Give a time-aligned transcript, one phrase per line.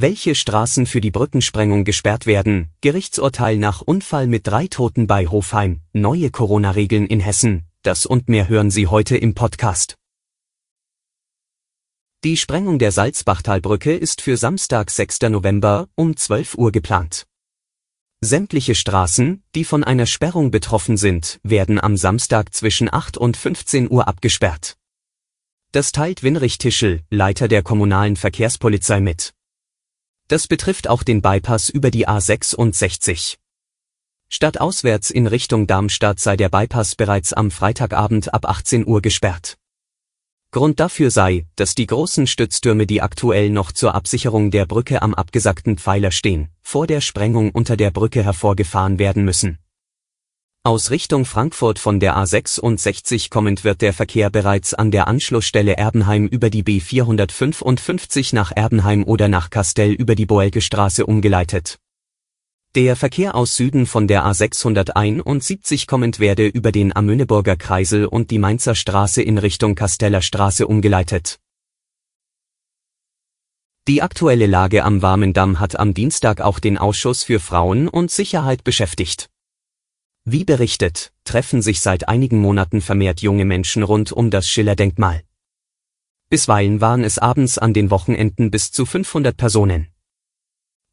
[0.00, 5.80] Welche Straßen für die Brückensprengung gesperrt werden, Gerichtsurteil nach Unfall mit drei Toten bei Hofheim,
[5.92, 9.96] neue Corona-Regeln in Hessen, das und mehr hören Sie heute im Podcast.
[12.22, 15.22] Die Sprengung der Salzbachtalbrücke ist für Samstag 6.
[15.30, 17.26] November um 12 Uhr geplant.
[18.20, 23.90] Sämtliche Straßen, die von einer Sperrung betroffen sind, werden am Samstag zwischen 8 und 15
[23.90, 24.76] Uhr abgesperrt.
[25.72, 29.34] Das teilt Winrich Tischel, Leiter der kommunalen Verkehrspolizei mit.
[30.28, 33.38] Das betrifft auch den Bypass über die A66.
[34.28, 39.56] Statt auswärts in Richtung Darmstadt sei der Bypass bereits am Freitagabend ab 18 Uhr gesperrt.
[40.50, 45.14] Grund dafür sei, dass die großen Stütztürme, die aktuell noch zur Absicherung der Brücke am
[45.14, 49.58] abgesackten Pfeiler stehen, vor der Sprengung unter der Brücke hervorgefahren werden müssen.
[50.64, 56.26] Aus Richtung Frankfurt von der A66 kommend wird der Verkehr bereits an der Anschlussstelle Erbenheim
[56.26, 61.78] über die B455 nach Erbenheim oder nach Kastell über die Boelke Straße umgeleitet.
[62.74, 68.38] Der Verkehr aus Süden von der A671 kommend werde über den Amöneburger Kreisel und die
[68.38, 71.38] Mainzer Straße in Richtung Kasteller Straße umgeleitet.
[73.86, 78.64] Die aktuelle Lage am Warmendamm hat am Dienstag auch den Ausschuss für Frauen und Sicherheit
[78.64, 79.30] beschäftigt.
[80.30, 85.22] Wie berichtet, treffen sich seit einigen Monaten vermehrt junge Menschen rund um das Schiller-Denkmal.
[86.28, 89.88] Bisweilen waren es abends an den Wochenenden bis zu 500 Personen.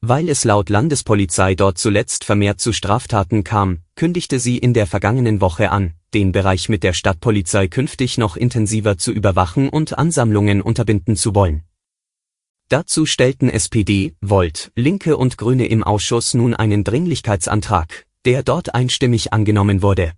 [0.00, 5.40] Weil es laut Landespolizei dort zuletzt vermehrt zu Straftaten kam, kündigte sie in der vergangenen
[5.40, 11.16] Woche an, den Bereich mit der Stadtpolizei künftig noch intensiver zu überwachen und Ansammlungen unterbinden
[11.16, 11.64] zu wollen.
[12.68, 19.32] Dazu stellten SPD, Volt, Linke und Grüne im Ausschuss nun einen Dringlichkeitsantrag, der dort einstimmig
[19.32, 20.12] angenommen wurde.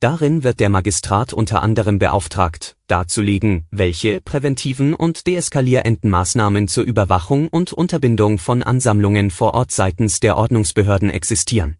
[0.00, 7.48] Darin wird der Magistrat unter anderem beauftragt, darzulegen, welche präventiven und deeskalierenden Maßnahmen zur Überwachung
[7.48, 11.78] und Unterbindung von Ansammlungen vor Ort seitens der Ordnungsbehörden existieren.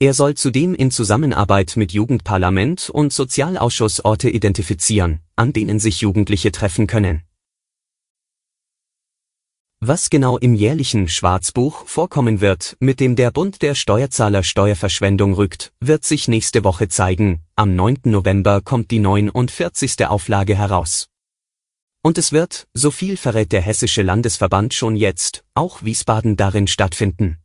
[0.00, 6.50] Er soll zudem in Zusammenarbeit mit Jugendparlament und Sozialausschuss Orte identifizieren, an denen sich Jugendliche
[6.50, 7.22] treffen können
[9.84, 15.72] was genau im jährlichen Schwarzbuch vorkommen wird, mit dem der Bund der Steuerzahler Steuerverschwendung rückt,
[15.80, 17.42] wird sich nächste Woche zeigen.
[17.56, 18.02] Am 9.
[18.04, 20.06] November kommt die 49.
[20.06, 21.08] Auflage heraus.
[22.00, 27.38] Und es wird, so viel verrät der Hessische Landesverband schon jetzt, auch Wiesbaden darin stattfinden.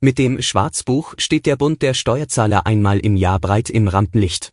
[0.00, 4.52] Mit dem Schwarzbuch steht der Bund der Steuerzahler einmal im Jahr breit im Rampenlicht.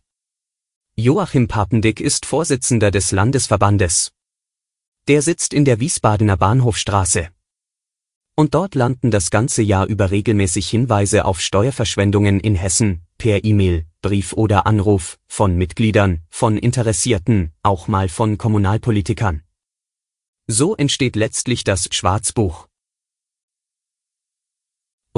[0.96, 4.12] Joachim Papendick ist Vorsitzender des Landesverbandes.
[5.08, 7.28] Der sitzt in der Wiesbadener Bahnhofstraße.
[8.36, 13.86] Und dort landen das ganze Jahr über regelmäßig Hinweise auf Steuerverschwendungen in Hessen, per E-Mail,
[14.02, 19.42] Brief oder Anruf, von Mitgliedern, von Interessierten, auch mal von Kommunalpolitikern.
[20.46, 22.68] So entsteht letztlich das Schwarzbuch.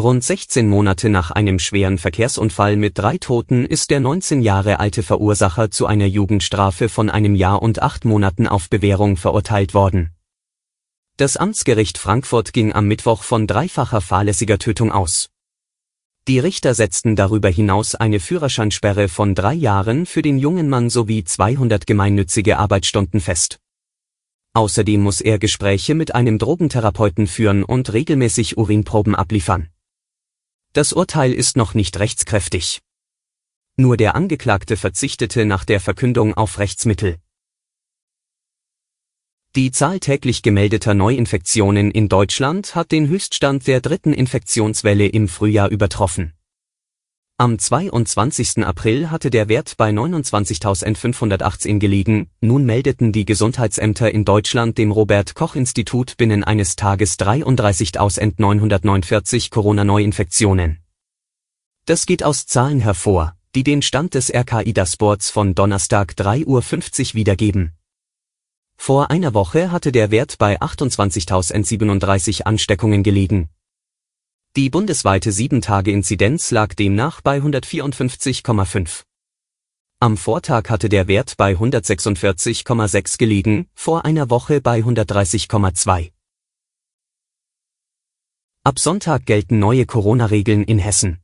[0.00, 5.02] Rund 16 Monate nach einem schweren Verkehrsunfall mit drei Toten ist der 19 Jahre alte
[5.02, 10.12] Verursacher zu einer Jugendstrafe von einem Jahr und acht Monaten auf Bewährung verurteilt worden.
[11.18, 15.28] Das Amtsgericht Frankfurt ging am Mittwoch von dreifacher fahrlässiger Tötung aus.
[16.26, 21.24] Die Richter setzten darüber hinaus eine Führerscheinsperre von drei Jahren für den jungen Mann sowie
[21.24, 23.60] 200 gemeinnützige Arbeitsstunden fest.
[24.54, 29.68] Außerdem muss er Gespräche mit einem Drogentherapeuten führen und regelmäßig Urinproben abliefern.
[30.72, 32.80] Das Urteil ist noch nicht rechtskräftig.
[33.76, 37.16] Nur der Angeklagte verzichtete nach der Verkündung auf Rechtsmittel.
[39.56, 45.70] Die Zahl täglich gemeldeter Neuinfektionen in Deutschland hat den Höchststand der dritten Infektionswelle im Frühjahr
[45.70, 46.34] übertroffen.
[47.40, 48.64] Am 22.
[48.66, 55.34] April hatte der Wert bei 29.518 gelegen, nun meldeten die Gesundheitsämter in Deutschland dem Robert
[55.34, 60.80] Koch Institut binnen eines Tages 33.949 Corona-Neuinfektionen.
[61.86, 66.62] Das geht aus Zahlen hervor, die den Stand des RKI Dashboards von Donnerstag 3.50 Uhr
[67.14, 67.72] wiedergeben.
[68.76, 73.48] Vor einer Woche hatte der Wert bei 28.037 Ansteckungen gelegen
[74.56, 79.04] die bundesweite 7-Tage-Inzidenz lag demnach bei 154,5.
[80.00, 86.10] Am Vortag hatte der Wert bei 146,6 gelegen, vor einer Woche bei 130,2.
[88.64, 91.20] Ab Sonntag gelten neue Corona-Regeln in Hessen.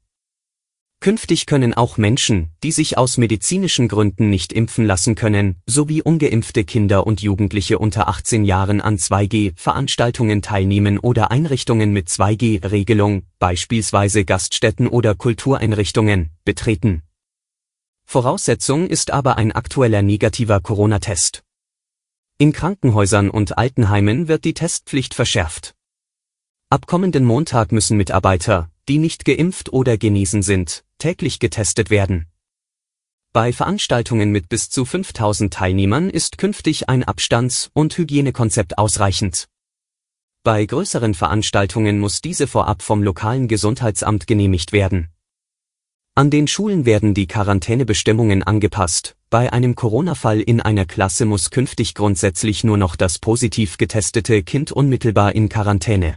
[1.00, 6.64] Künftig können auch Menschen, die sich aus medizinischen Gründen nicht impfen lassen können, sowie ungeimpfte
[6.64, 14.88] Kinder und Jugendliche unter 18 Jahren an 2G-Veranstaltungen teilnehmen oder Einrichtungen mit 2G-Regelung, beispielsweise Gaststätten
[14.88, 17.02] oder Kultureinrichtungen, betreten.
[18.04, 21.42] Voraussetzung ist aber ein aktueller negativer Corona-Test.
[22.38, 25.74] In Krankenhäusern und Altenheimen wird die Testpflicht verschärft.
[26.68, 32.26] Ab kommenden Montag müssen Mitarbeiter, die nicht geimpft oder genesen sind, täglich getestet werden.
[33.32, 39.46] Bei Veranstaltungen mit bis zu 5000 Teilnehmern ist künftig ein Abstands- und Hygienekonzept ausreichend.
[40.42, 45.08] Bei größeren Veranstaltungen muss diese vorab vom lokalen Gesundheitsamt genehmigt werden.
[46.14, 49.16] An den Schulen werden die Quarantänebestimmungen angepasst.
[49.28, 54.72] Bei einem Corona-Fall in einer Klasse muss künftig grundsätzlich nur noch das positiv getestete Kind
[54.72, 56.16] unmittelbar in Quarantäne.